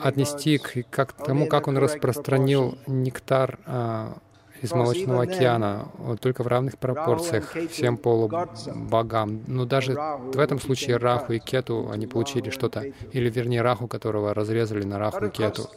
отнести 0.00 0.58
к, 0.58 0.84
как, 0.90 1.12
тому, 1.12 1.46
как 1.46 1.68
он 1.68 1.78
распространил 1.78 2.78
нектар 2.86 3.58
а, 3.66 4.18
из 4.62 4.72
молочного 4.72 5.22
океана, 5.22 5.88
только 6.20 6.42
в 6.42 6.46
равных 6.46 6.78
пропорциях 6.78 7.54
всем 7.70 7.96
полубогам. 7.96 9.42
Но 9.46 9.66
даже 9.66 9.94
в 9.94 10.38
этом 10.38 10.60
случае 10.60 10.96
Раху 10.96 11.32
и 11.34 11.38
Кету, 11.38 11.90
они 11.90 12.06
получили 12.06 12.50
что-то, 12.50 12.82
или 13.12 13.28
вернее 13.28 13.62
Раху, 13.62 13.88
которого 13.88 14.32
разрезали 14.34 14.84
на 14.84 14.98
Раху 14.98 15.26
и 15.26 15.30
Кету. 15.30 15.68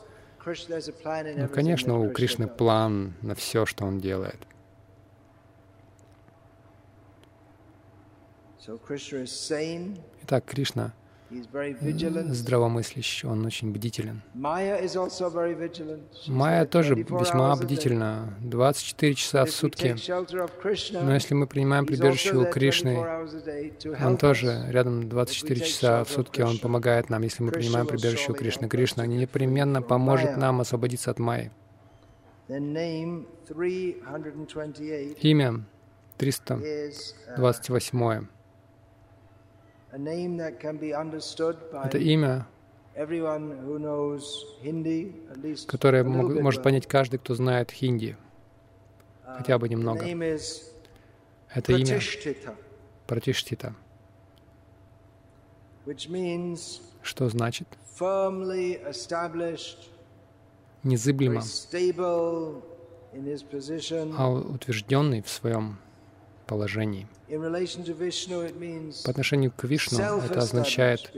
Ну, 0.45 1.48
конечно, 1.50 2.00
у 2.00 2.10
Кришны 2.12 2.48
план 2.48 3.15
на 3.21 3.34
все, 3.34 3.65
что 3.65 3.86
он 3.86 4.00
делает. 4.00 4.39
Итак, 10.24 10.45
Кришна 10.45 10.93
здравомыслящий, 12.30 13.28
он 13.28 13.45
очень 13.45 13.71
бдителен. 13.71 14.21
Майя 14.34 14.78
тоже 16.65 16.95
весьма 16.95 17.56
бдительна, 17.56 18.34
24 18.41 19.15
часа 19.15 19.45
в 19.45 19.52
сутки. 19.52 19.95
Но 20.93 21.13
если 21.13 21.34
мы 21.34 21.48
принимаем 21.48 21.86
прибежище 21.86 22.36
у 22.36 22.45
Кришны, 22.45 22.98
он 24.04 24.17
тоже 24.17 24.65
рядом 24.69 25.10
24 25.10 25.62
часа 25.62 26.04
в 26.04 26.10
сутки, 26.10 26.41
он 26.41 26.60
помогает 26.60 27.10
нам, 27.10 27.24
если 27.24 27.43
мы 27.43 27.52
принимаем 27.52 27.88
прибежище 27.88 28.32
у 28.32 28.36
Кришны. 28.36 28.67
Кришна 28.67 29.06
непременно 29.06 29.82
поможет 29.82 30.38
нам 30.38 30.62
освободиться 30.62 31.12
от 31.12 31.19
Майи. 31.19 31.52
Имя 35.21 35.65
328. 36.17 38.28
Это 41.86 41.98
имя, 41.98 42.48
которое 45.68 46.04
может 46.04 46.64
понять 46.64 46.86
каждый, 46.88 47.18
кто 47.18 47.34
знает 47.36 47.72
хинди, 47.72 48.18
uh, 49.26 49.38
хотя 49.38 49.58
бы 49.58 49.70
немного. 49.70 50.04
Это 51.54 51.72
имя. 51.72 52.00
Пратиштита, 53.08 53.76
что 57.02 57.30
значит? 57.30 57.68
незыблемо, 60.84 61.42
а 64.18 64.30
утвержденный 64.30 65.22
в 65.22 65.30
своем 65.30 65.78
положении. 66.46 67.08
По 69.04 69.12
отношению 69.12 69.52
к 69.52 69.64
Вишну 69.64 70.20
это 70.20 70.40
означает 70.40 71.12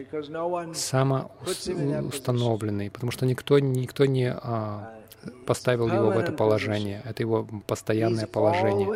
самоустановленный, 0.73 2.89
потому 2.89 3.11
что 3.11 3.25
никто, 3.25 3.59
никто 3.59 4.05
не 4.05 4.31
а, 4.31 4.97
поставил 5.45 5.87
его 5.87 6.11
в 6.11 6.17
это 6.17 6.31
положение. 6.31 7.01
Это 7.05 7.23
его 7.23 7.47
постоянное 7.65 8.27
положение. 8.27 8.87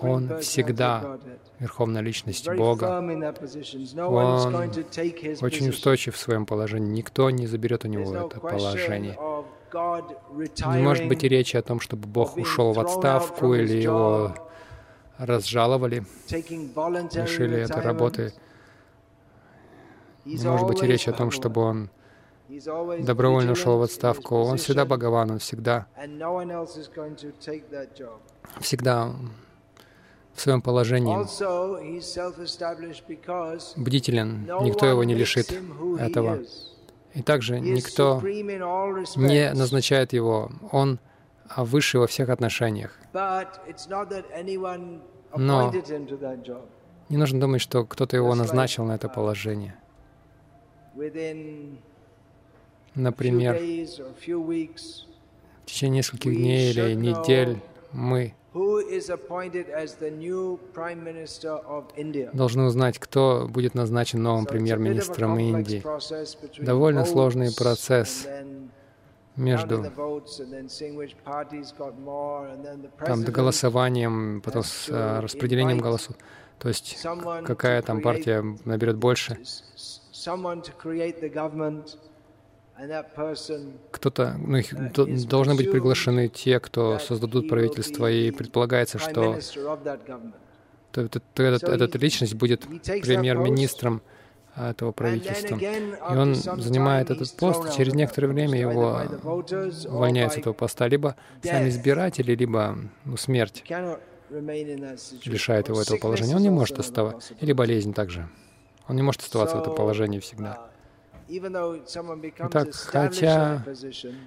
Он 0.00 0.38
всегда 0.40 1.18
Верховная 1.58 2.02
Личность 2.02 2.48
Бога. 2.48 2.98
Он 2.98 3.22
очень 5.40 5.70
устойчив 5.70 6.14
в 6.14 6.18
своем 6.18 6.46
положении. 6.46 6.90
Никто 6.90 7.30
не 7.30 7.46
заберет 7.46 7.84
у 7.84 7.88
него 7.88 8.14
это 8.14 8.40
положение. 8.40 9.16
Не 9.72 10.82
может 10.82 11.08
быть 11.08 11.24
и 11.24 11.28
речи 11.28 11.56
о 11.56 11.62
том, 11.62 11.80
чтобы 11.80 12.06
Бог 12.06 12.36
ушел 12.36 12.72
в 12.72 12.80
отставку 12.80 13.54
или 13.54 13.76
его 13.76 14.34
разжаловали, 15.18 16.04
лишили 16.30 17.60
этой 17.60 17.82
работы. 17.82 18.32
Может 20.24 20.66
быть 20.66 20.82
и 20.82 20.86
речи 20.86 21.08
о 21.08 21.12
том, 21.12 21.30
чтобы 21.30 21.60
он 21.62 21.90
добровольно 23.00 23.52
ушел 23.52 23.78
в 23.78 23.82
отставку. 23.82 24.36
Он 24.36 24.56
всегда 24.58 24.84
Бхагаван, 24.84 25.30
он 25.32 25.38
всегда, 25.38 25.86
всегда 28.60 29.12
в 30.34 30.40
своем 30.40 30.60
положении 30.62 31.16
бдителен. 33.76 34.42
Никто 34.62 34.86
его 34.86 35.04
не 35.04 35.14
лишит 35.14 35.52
этого. 35.98 36.40
И 37.14 37.22
также 37.22 37.60
никто 37.60 38.20
не 38.22 39.52
назначает 39.54 40.12
его. 40.12 40.50
Он 40.70 40.98
выше 41.56 41.98
во 41.98 42.06
всех 42.06 42.28
отношениях. 42.28 42.98
Но 45.36 45.72
не 47.08 47.16
нужно 47.16 47.40
думать, 47.40 47.60
что 47.60 47.84
кто-то 47.84 48.16
его 48.16 48.34
назначил 48.34 48.84
на 48.84 48.96
это 48.96 49.08
положение. 49.08 49.76
Например, 52.94 53.54
в 53.54 55.66
течение 55.66 55.98
нескольких 55.98 56.34
дней 56.34 56.70
или 56.70 56.94
недель 56.94 57.60
мы 57.92 58.34
должны 62.32 62.64
узнать, 62.64 62.98
кто 62.98 63.46
будет 63.50 63.74
назначен 63.74 64.22
новым 64.22 64.46
премьер-министром 64.46 65.38
Индии. 65.38 65.84
Довольно 66.64 67.04
сложный 67.04 67.54
процесс 67.54 68.26
между 69.36 69.84
там, 73.04 73.24
голосованием, 73.24 74.40
потом 74.42 74.62
с 74.62 74.88
uh, 74.88 75.20
распределением 75.20 75.78
голосов. 75.78 76.16
То 76.58 76.68
есть 76.68 76.98
какая 77.44 77.82
там 77.82 78.00
партия 78.00 78.42
наберет 78.64 78.96
больше? 78.96 79.38
кто-то, 83.90 84.36
ну, 84.38 84.56
их, 84.58 84.72
uh, 84.72 85.26
должны 85.26 85.54
быть 85.54 85.70
приглашены 85.70 86.28
те, 86.28 86.60
кто 86.60 86.98
создадут 86.98 87.48
правительство, 87.48 88.10
и 88.10 88.30
предполагается, 88.30 88.98
что 88.98 89.38
этот, 90.94 91.22
этот, 91.38 91.62
эта 91.64 91.98
личность 91.98 92.34
будет 92.34 92.66
премьер-министром 92.84 94.02
этого 94.56 94.92
правительства. 94.92 95.56
И 95.56 96.16
он 96.16 96.34
занимает 96.34 97.10
этот 97.10 97.36
пост, 97.36 97.68
и 97.68 97.76
через 97.76 97.94
некоторое 97.94 98.28
время 98.28 98.58
его 98.58 99.02
увольняют 99.88 100.32
с 100.32 100.38
этого 100.38 100.54
поста. 100.54 100.88
Либо 100.88 101.16
сами 101.42 101.68
избиратели, 101.68 102.34
либо 102.34 102.78
ну, 103.04 103.16
смерть 103.16 103.64
лишает 104.30 105.68
его 105.68 105.80
этого 105.80 105.98
положения. 105.98 106.36
Он 106.36 106.42
не 106.42 106.50
может 106.50 106.78
оставаться. 106.78 107.34
Или 107.40 107.52
болезнь 107.52 107.92
также. 107.94 108.28
Он 108.88 108.96
не 108.96 109.02
может 109.02 109.22
оставаться 109.22 109.56
в 109.56 109.60
этом 109.60 109.74
положении 109.74 110.20
всегда. 110.20 110.68
Uh, 111.28 111.82
Итак, 112.38 112.72
хотя 112.72 113.64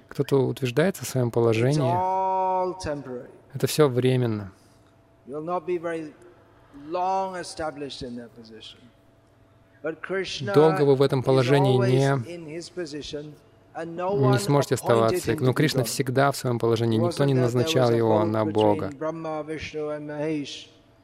кто-то 0.08 0.46
утверждается 0.46 1.06
в 1.06 1.08
своем 1.08 1.30
положении, 1.30 1.94
это 3.54 3.66
все 3.66 3.88
временно. 3.88 4.52
Долго 9.82 10.82
вы 10.82 10.94
в 10.94 11.02
этом 11.02 11.22
положении 11.22 11.76
не 11.76 12.60
не 13.86 14.38
сможете 14.38 14.74
оставаться. 14.74 15.36
Но 15.38 15.52
Кришна 15.52 15.84
всегда 15.84 16.32
в 16.32 16.36
своем 16.36 16.58
положении. 16.58 16.98
Никто 16.98 17.24
не 17.24 17.34
назначал 17.34 17.92
его 17.92 18.24
на 18.24 18.44
Бога. 18.44 18.90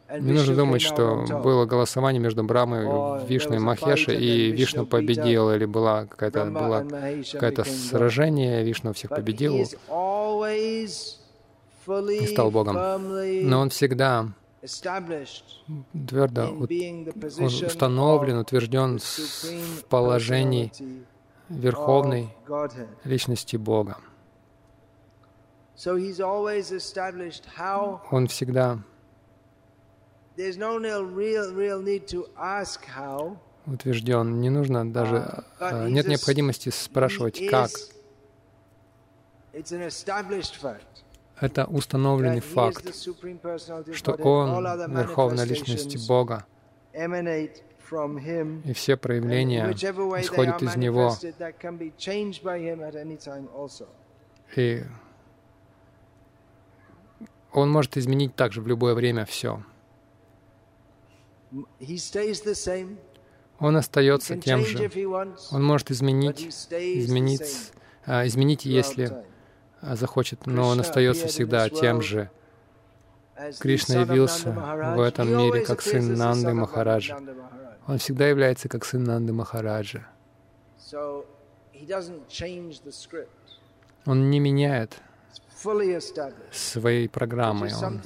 Не 0.08 0.32
нужно 0.32 0.54
думать, 0.54 0.82
что 0.82 1.24
было 1.42 1.64
голосование 1.66 2.22
между 2.22 2.44
Брамой, 2.44 3.26
Вишной 3.26 3.56
и 3.56 3.60
Махешей, 3.60 4.16
и 4.16 4.52
Вишну 4.52 4.86
победил, 4.86 5.50
или 5.50 5.64
была 5.64 6.06
какая-то 6.06 6.44
была 6.46 6.84
какое-то 7.32 7.64
сражение, 7.64 8.62
Вишну 8.62 8.92
всех 8.92 9.10
победил 9.10 9.56
и 9.56 9.66
стал 12.26 12.50
Богом. 12.50 12.76
Но 13.48 13.60
он 13.60 13.70
всегда 13.70 14.28
твердо 16.06 16.50
установлен, 16.50 18.38
утвержден 18.38 18.98
в 18.98 19.84
положении 19.88 20.72
Верховной 21.48 22.34
Личности 23.04 23.56
Бога. 23.56 23.98
Он 28.10 28.26
всегда 28.28 28.78
утвержден. 33.66 34.40
Не 34.40 34.50
нужно 34.50 34.90
даже, 34.90 35.16
uh, 35.16 35.44
а, 35.60 35.88
нет 35.88 36.06
необходимости 36.06 36.68
спрашивать, 36.68 37.44
как. 37.48 37.70
Это 41.38 41.66
установленный 41.66 42.40
факт, 42.40 42.94
что 43.92 44.12
Он— 44.12 44.64
Верховная 44.96 45.44
Личность 45.44 46.08
Бога, 46.08 46.46
и 46.94 48.72
все 48.72 48.96
проявления 48.96 49.70
исходят 49.70 50.62
из 50.62 50.76
Него. 50.76 51.14
И 54.56 54.82
Он 57.52 57.70
может 57.70 57.96
изменить 57.96 58.34
также 58.34 58.60
в 58.60 58.66
любое 58.66 58.94
время 58.94 59.24
все. 59.24 59.62
Он 63.58 63.76
остается 63.76 64.36
тем 64.36 64.60
же. 64.64 64.90
Он 65.50 65.64
может 65.64 65.90
изменить, 65.90 66.46
изменить, 66.70 67.72
а, 68.04 68.26
изменить, 68.26 68.64
если 68.66 69.24
захочет, 69.94 70.46
но 70.46 70.68
он 70.68 70.80
остается 70.80 71.28
всегда 71.28 71.68
тем 71.68 72.02
же. 72.02 72.30
Кришна 73.60 74.00
явился 74.00 74.50
в 74.50 75.00
этом 75.00 75.36
мире 75.36 75.64
как 75.64 75.82
сын 75.82 76.14
Нанды 76.14 76.54
Махараджа. 76.54 77.18
Он 77.86 77.98
всегда 77.98 78.28
является 78.28 78.68
как 78.68 78.84
сын 78.84 79.04
Нанды 79.04 79.32
Махараджа. 79.32 80.06
Он 84.06 84.30
не 84.30 84.40
меняет 84.40 84.96
своей 86.50 87.08
программы. 87.08 87.70
Он 87.82 88.00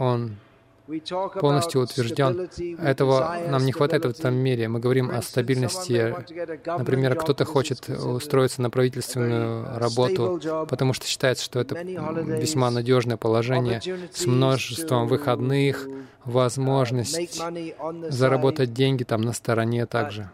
он 0.00 0.36
полностью 1.40 1.82
утвержден. 1.82 2.48
Этого 2.78 3.36
нам 3.48 3.64
не 3.64 3.72
хватает 3.72 4.04
в 4.04 4.08
этом 4.08 4.34
мире. 4.34 4.68
Мы 4.68 4.80
говорим 4.80 5.10
о 5.10 5.22
стабильности. 5.22 6.14
Например, 6.66 7.14
кто-то 7.14 7.44
хочет 7.44 7.88
устроиться 7.88 8.62
на 8.62 8.70
правительственную 8.70 9.78
работу, 9.78 10.40
потому 10.68 10.92
что 10.92 11.06
считается, 11.06 11.44
что 11.44 11.60
это 11.60 11.74
весьма 11.82 12.70
надежное 12.70 13.16
положение 13.16 13.80
с 14.12 14.26
множеством 14.26 15.08
выходных, 15.08 15.88
возможность 16.24 17.40
заработать 18.08 18.72
деньги 18.72 19.04
там 19.04 19.22
на 19.22 19.32
стороне 19.32 19.86
также. 19.86 20.30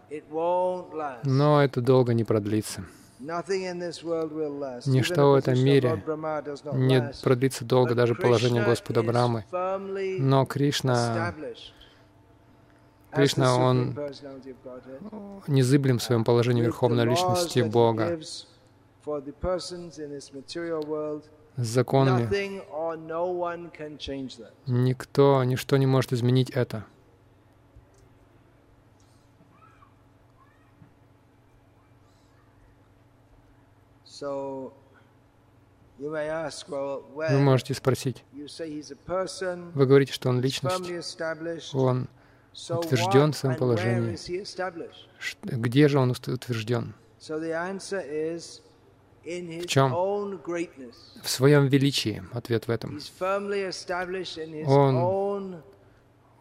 Но 1.23 1.63
это 1.63 1.81
долго 1.81 2.13
не 2.13 2.23
продлится. 2.23 2.83
Ничто 3.19 5.31
в 5.31 5.35
этом 5.35 5.59
мире 5.59 6.03
не 6.73 7.11
продлится 7.23 7.65
долго, 7.65 7.95
даже 7.95 8.15
положение 8.15 8.63
Господа 8.63 9.03
Брамы. 9.03 9.43
Но 10.19 10.45
Кришна, 10.45 11.33
Кришна, 13.11 13.55
Он 13.55 13.97
незыблем 15.47 15.97
в 15.97 16.03
своем 16.03 16.23
положении 16.23 16.61
Верховной 16.61 17.05
Личности 17.05 17.61
Бога. 17.61 18.19
С 21.59 21.65
законами 21.65 22.29
никто, 24.67 25.43
ничто 25.43 25.77
не 25.77 25.87
может 25.87 26.13
изменить 26.13 26.51
это. 26.51 26.85
Вы 35.99 37.39
можете 37.39 37.73
спросить, 37.73 38.23
вы 38.33 39.85
говорите, 39.85 40.13
что 40.13 40.29
он 40.29 40.41
личность, 40.41 40.79
он 41.73 42.07
утвержден 42.69 43.31
в 43.31 43.37
своем 43.37 43.57
положении. 43.57 44.17
Где 45.43 45.87
же 45.87 45.99
он 45.99 46.11
утвержден? 46.11 46.93
В 47.19 47.27
чем? 49.67 49.93
В 49.93 51.29
своем 51.29 51.67
величии. 51.67 52.23
Ответ 52.31 52.67
в 52.67 52.71
этом. 52.71 52.99
Он 54.65 55.61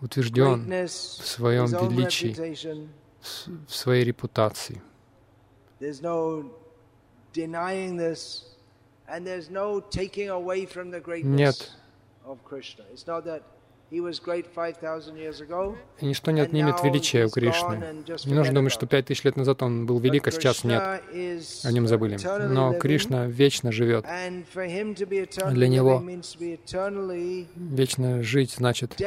утвержден 0.01 0.87
в 0.87 1.27
своем 1.27 1.67
величии, 1.67 2.89
в 3.67 3.75
своей 3.75 4.05
репутации. 4.05 4.81
Нет 11.25 11.73
и 16.01 16.07
ничто 16.07 16.33
не 16.33 16.41
отнимет 16.41 16.83
величия 16.83 17.27
у 17.27 17.31
Кришны. 17.31 18.05
Не 18.25 18.35
нужно 18.35 18.55
думать, 18.55 18.73
что 18.73 18.87
пять 18.87 19.07
тысяч 19.07 19.23
лет 19.25 19.37
назад 19.37 19.63
он 19.63 19.87
был 19.87 20.01
велик, 20.01 20.27
а 20.27 20.33
сейчас 20.33 20.65
нет. 20.65 20.83
О 20.83 21.73
нем 21.73 21.87
забыли. 21.87 22.19
Но 22.49 22.75
Кришна 22.75 23.27
вечно 23.27 23.71
живет. 23.71 24.05
Для 25.53 25.69
него 25.69 26.03
вечно 27.55 28.23
жить 28.23 28.53
значит 28.53 29.01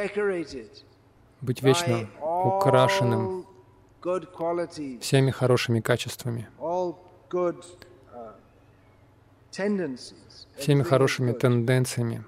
быть 1.42 1.62
вечно 1.62 2.08
украшенным 2.20 3.46
всеми 5.00 5.30
хорошими 5.30 5.80
качествами, 5.80 6.48
всеми 10.56 10.82
хорошими 10.82 11.32
тенденциями 11.32 12.24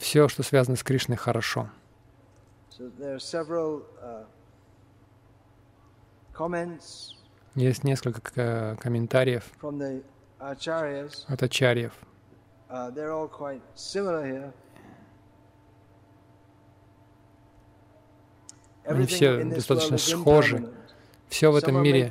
все, 0.00 0.28
что 0.28 0.42
связано 0.42 0.76
с 0.76 0.82
Кришной, 0.82 1.16
хорошо. 1.16 1.70
Uh, 2.78 4.24
Есть 7.54 7.84
несколько 7.84 8.76
комментариев 8.80 9.44
от 10.38 11.42
ачарьев. 11.42 11.92
Uh, 12.70 14.52
Они 18.84 19.06
все 19.06 19.44
достаточно 19.44 19.98
схожи. 19.98 20.72
Все 21.30 21.50
в 21.52 21.56
этом 21.56 21.80
мире 21.82 22.10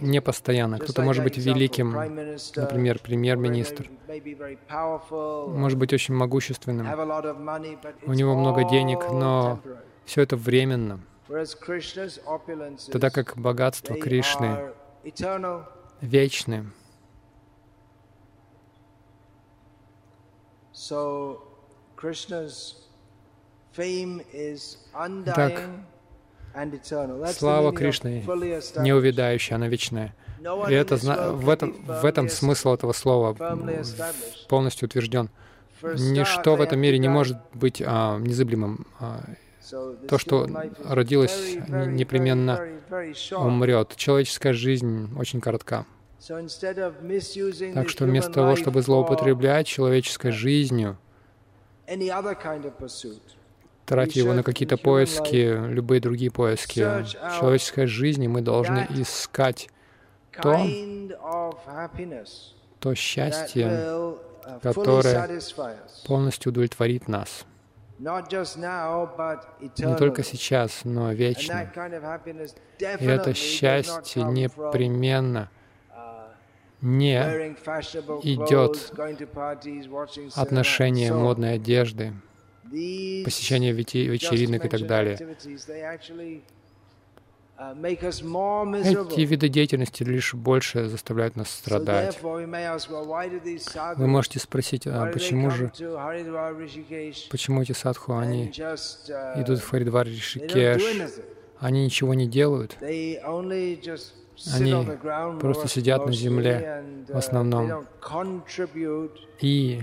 не 0.00 0.20
постоянно. 0.20 0.78
Кто-то 0.78 1.02
может 1.02 1.22
быть 1.22 1.36
великим, 1.36 1.92
например, 1.92 2.98
премьер-министр, 2.98 3.90
может 4.70 5.78
быть 5.78 5.92
очень 5.92 6.14
могущественным, 6.14 6.86
у 8.06 8.12
него 8.14 8.34
много 8.34 8.64
денег, 8.64 9.00
но 9.10 9.60
все 10.06 10.22
это 10.22 10.36
временно. 10.36 11.00
Тогда 12.90 13.10
как 13.10 13.36
богатство 13.36 13.94
Кришны 13.96 14.72
вечны. 16.00 16.64
Так, 25.24 25.62
Слава 27.32 27.72
Кришны 27.72 28.24
неувядающая, 28.78 29.56
она 29.56 29.68
вечная. 29.68 30.14
И 30.68 30.72
это, 30.72 30.96
в, 30.96 31.48
этом, 31.48 31.74
в 31.84 32.04
этом 32.04 32.28
смысл 32.28 32.74
этого 32.74 32.92
слова 32.92 33.34
полностью 34.48 34.86
утвержден. 34.86 35.30
Ничто 35.82 36.56
в 36.56 36.60
этом 36.60 36.78
мире 36.80 36.98
не 36.98 37.08
может 37.08 37.38
быть 37.52 37.82
а, 37.84 38.18
незыблемым. 38.18 38.86
А, 38.98 39.20
то, 40.08 40.18
что 40.18 40.48
родилось, 40.84 41.56
непременно 41.68 42.60
умрет. 43.32 43.94
Человеческая 43.96 44.52
жизнь 44.52 45.10
очень 45.18 45.40
коротка. 45.40 45.84
Так 47.74 47.88
что 47.88 48.04
вместо 48.04 48.32
того, 48.32 48.56
чтобы 48.56 48.82
злоупотреблять 48.82 49.66
человеческой 49.66 50.30
жизнью, 50.32 50.96
тратить 53.86 54.16
его 54.16 54.34
на 54.34 54.42
какие-то 54.42 54.76
поиски, 54.76 55.68
любые 55.68 56.00
другие 56.00 56.30
поиски 56.30 56.80
человеческой 57.38 57.86
жизни, 57.86 58.26
мы 58.26 58.42
должны 58.42 58.86
искать 58.90 59.70
то, 60.42 60.66
то 62.80 62.94
счастье, 62.94 64.16
которое 64.62 65.40
полностью 66.06 66.52
удовлетворит 66.52 67.08
нас. 67.08 67.46
Не 67.98 69.96
только 69.96 70.22
сейчас, 70.22 70.80
но 70.84 71.12
вечно. 71.12 71.72
И 72.78 73.04
это 73.06 73.32
счастье 73.32 74.22
непременно 74.22 75.48
не 76.82 77.16
идет 78.22 78.92
отношение 80.34 81.12
модной 81.14 81.54
одежды, 81.54 82.12
посещение 83.24 83.72
вечеринок 83.72 84.64
и 84.64 84.68
так 84.68 84.86
далее. 84.86 85.18
Эти 87.58 89.20
виды 89.22 89.48
деятельности 89.48 90.02
лишь 90.02 90.34
больше 90.34 90.88
заставляют 90.88 91.36
нас 91.36 91.48
страдать. 91.48 92.18
Вы 92.22 94.06
можете 94.06 94.38
спросить, 94.38 94.86
а 94.86 95.06
почему 95.06 95.50
же, 95.50 95.72
почему 97.30 97.62
эти 97.62 97.72
садху, 97.72 98.16
они 98.16 98.48
идут 98.48 99.60
в 99.60 99.70
Харидвар 99.70 100.06
Ришикеш, 100.06 100.82
они 101.58 101.86
ничего 101.86 102.12
не 102.12 102.28
делают, 102.28 102.76
они 102.82 103.18
просто 105.40 105.68
сидят 105.68 106.04
на 106.04 106.12
земле 106.12 106.84
в 107.08 107.16
основном 107.16 107.86
и 109.40 109.82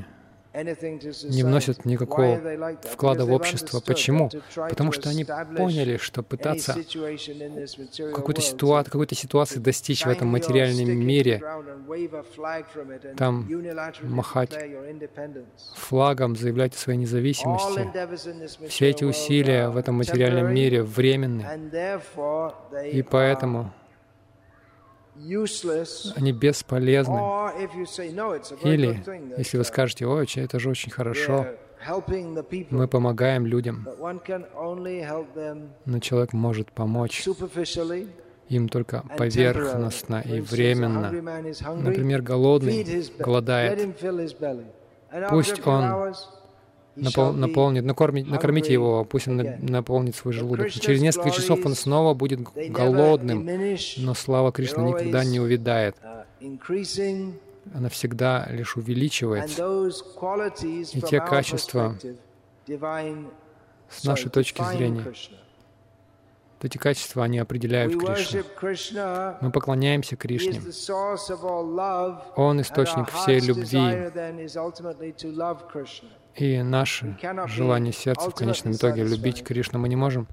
не 0.54 1.44
вносят 1.44 1.86
никакого 1.86 2.39
вклада 2.84 3.26
в 3.26 3.32
общество. 3.32 3.80
Почему? 3.80 4.30
Потому 4.56 4.92
что 4.92 5.10
они 5.10 5.26
поняли, 5.26 5.98
что 5.98 6.22
пытаться 6.22 6.76
какую-то 8.13 8.42
ситуацию, 8.42 8.92
какой-то 8.92 9.16
ситуации 9.16 9.60
достичь 9.60 10.06
в 10.06 10.10
этом 10.10 10.28
материальном 10.28 10.96
мире, 10.96 11.42
там 13.18 13.50
махать 14.04 14.58
флагом, 15.76 16.36
заявлять 16.36 16.76
о 16.76 16.78
своей 16.78 17.00
независимости, 17.00 18.68
все 18.68 18.89
эти 18.89 19.04
усилия 19.04 19.70
в 19.70 19.78
этом 19.78 19.96
материальном 19.96 20.54
мире 20.54 20.84
временны. 20.84 21.46
И 22.92 23.02
поэтому 23.02 23.74
они 26.16 26.32
бесполезны. 26.32 27.20
Или, 28.64 29.04
если 29.38 29.58
вы 29.58 29.64
скажете, 29.64 30.06
ой, 30.06 30.28
это 30.36 30.60
же 30.60 30.70
очень 30.70 30.92
хорошо, 30.92 31.48
мы 32.70 32.88
помогаем 32.88 33.46
людям, 33.46 33.88
но 35.86 36.00
человек 36.00 36.34
может 36.34 36.72
помочь 36.72 37.28
им 38.50 38.70
только 38.70 39.04
поверхностно 39.18 40.22
и 40.22 40.40
временно. 40.42 41.12
Например, 41.76 42.22
голодный 42.22 42.86
голодает. 43.18 43.96
Пусть 45.30 45.66
он 45.66 46.14
напол, 46.96 47.34
наполнит, 47.34 47.84
накормить, 47.84 48.28
накормите 48.28 48.74
его, 48.74 49.06
пусть 49.06 49.28
он 49.28 49.42
наполнит 49.60 50.16
свой 50.16 50.34
желудок. 50.34 50.72
Через 50.72 51.02
несколько 51.02 51.32
часов 51.32 51.66
он 51.66 51.76
снова 51.76 52.14
будет 52.14 52.42
голодным, 52.42 53.50
но 53.98 54.14
слава 54.14 54.52
Кришны 54.52 54.84
никогда 54.84 55.24
не 55.24 55.40
увядает. 55.40 55.96
Она 57.74 57.90
всегда 57.90 58.48
лишь 58.50 58.76
увеличивается. 58.76 59.90
И 60.92 61.02
те 61.02 61.20
качества 61.22 61.96
с 62.68 64.04
нашей 64.04 64.30
точки 64.30 64.62
зрения, 64.64 65.06
эти 66.62 66.78
качества, 66.78 67.26
они 67.26 67.40
определяют 67.40 67.94
Кришну. 68.00 68.44
Мы 69.42 69.52
поклоняемся 69.52 70.16
Кришне. 70.16 70.62
Он 72.36 72.62
источник 72.62 73.10
всей 73.10 73.40
любви. 73.42 74.10
И 76.36 76.62
наше 76.63 77.15
желание 77.48 77.93
сердца 77.93 78.30
в 78.30 78.36
конечном 78.36 78.74
итоге 78.74 79.04
любить 79.04 79.43
Кришну 79.43 79.80
мы 79.80 79.88
не 79.89 79.96
можем 79.96 80.28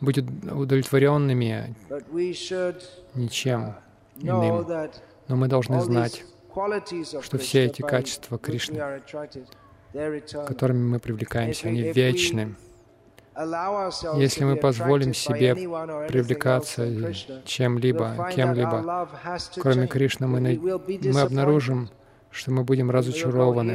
быть 0.00 0.18
удовлетворенными 0.18 1.74
ничем 3.14 3.74
иным. 4.16 4.90
Но 5.28 5.36
мы 5.36 5.48
должны 5.48 5.80
знать, 5.80 6.24
что 7.22 7.38
все 7.38 7.64
эти 7.64 7.82
качества 7.82 8.38
Кришны, 8.38 9.02
которыми 10.46 10.86
мы 10.86 10.98
привлекаемся, 11.00 11.68
они 11.68 11.92
вечны. 11.92 12.54
Если 14.16 14.44
мы 14.44 14.56
позволим 14.56 15.12
себе 15.12 15.54
привлекаться 15.54 17.12
чем-либо, 17.44 18.30
кем-либо, 18.32 19.08
кроме 19.56 19.88
Кришны, 19.88 20.28
мы, 20.28 20.40
мы 20.60 21.20
обнаружим, 21.20 21.90
что 22.34 22.50
мы 22.50 22.64
будем 22.64 22.90
разочарованы. 22.90 23.72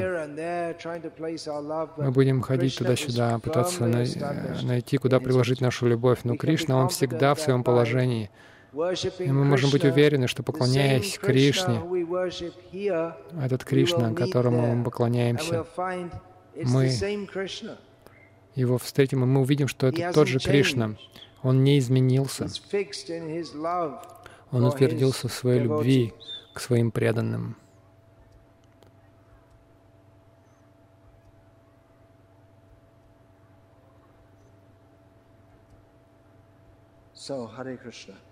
Мы 1.98 2.12
будем 2.12 2.41
ходить 2.41 2.78
туда-сюда, 2.78 3.39
пытаться 3.39 3.86
найти, 3.86 4.98
куда 4.98 5.19
приложить 5.19 5.62
нашу 5.62 5.88
любовь. 5.88 6.19
Но 6.24 6.36
Кришна, 6.36 6.78
Он 6.78 6.89
всегда 6.89 7.34
в 7.36 7.39
своем 7.39 7.63
положении. 7.63 8.30
И 8.72 9.32
мы 9.32 9.45
можем 9.45 9.72
быть 9.72 9.84
уверены, 9.84 10.28
что 10.28 10.43
поклоняясь 10.43 11.17
Кришне, 11.17 11.82
этот 13.41 13.63
Кришна, 13.63 14.13
которому 14.13 14.76
мы 14.76 14.84
поклоняемся, 14.84 15.65
мы 16.56 16.91
его 18.56 18.78
встретим, 18.78 19.24
и 19.24 19.26
мы 19.26 19.41
увидим, 19.41 19.67
что 19.67 19.88
это 19.88 20.12
тот 20.13 20.28
же 20.28 20.39
Кришна. 20.39 20.95
Он 21.41 21.63
не 21.63 21.80
изменился. 21.80 22.48
Он 24.52 24.65
утвердился 24.65 25.28
в 25.30 25.34
своей 25.34 25.62
любви 25.62 26.13
к 26.54 26.60
своим 26.60 26.91
преданным. 26.91 27.56
So, 37.30 37.46
Hari 37.46 37.78
Krishna. 37.78 38.29